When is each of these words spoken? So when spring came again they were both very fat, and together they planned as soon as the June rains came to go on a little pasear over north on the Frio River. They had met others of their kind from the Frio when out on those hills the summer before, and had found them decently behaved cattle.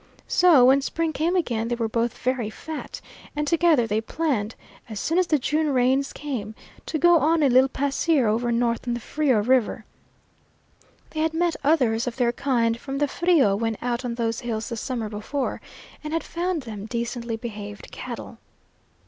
So 0.27 0.65
when 0.65 0.81
spring 0.81 1.13
came 1.13 1.35
again 1.35 1.67
they 1.67 1.75
were 1.75 1.87
both 1.87 2.17
very 2.17 2.49
fat, 2.49 3.01
and 3.35 3.47
together 3.47 3.85
they 3.85 4.01
planned 4.01 4.55
as 4.89 4.99
soon 4.99 5.19
as 5.19 5.27
the 5.27 5.37
June 5.37 5.69
rains 5.71 6.11
came 6.11 6.55
to 6.87 6.97
go 6.97 7.19
on 7.19 7.43
a 7.43 7.49
little 7.49 7.69
pasear 7.69 8.25
over 8.25 8.51
north 8.51 8.87
on 8.87 8.95
the 8.95 8.99
Frio 8.99 9.43
River. 9.43 9.85
They 11.11 11.19
had 11.19 11.35
met 11.35 11.55
others 11.63 12.07
of 12.07 12.15
their 12.15 12.31
kind 12.31 12.79
from 12.79 12.97
the 12.97 13.07
Frio 13.07 13.55
when 13.55 13.77
out 13.79 14.03
on 14.03 14.15
those 14.15 14.39
hills 14.39 14.69
the 14.69 14.75
summer 14.75 15.07
before, 15.07 15.61
and 16.03 16.13
had 16.13 16.23
found 16.23 16.63
them 16.63 16.87
decently 16.87 17.37
behaved 17.37 17.91
cattle. 17.91 18.39